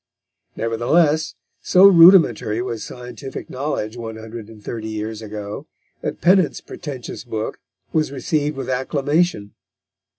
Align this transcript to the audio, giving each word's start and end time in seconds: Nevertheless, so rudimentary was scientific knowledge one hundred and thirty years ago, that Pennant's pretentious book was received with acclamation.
Nevertheless, 0.55 1.35
so 1.61 1.85
rudimentary 1.85 2.59
was 2.59 2.83
scientific 2.83 3.51
knowledge 3.51 3.97
one 3.97 4.15
hundred 4.15 4.49
and 4.49 4.59
thirty 4.59 4.87
years 4.89 5.21
ago, 5.21 5.67
that 6.01 6.21
Pennant's 6.21 6.59
pretentious 6.59 7.23
book 7.23 7.59
was 7.93 8.11
received 8.11 8.57
with 8.57 8.67
acclamation. 8.67 9.53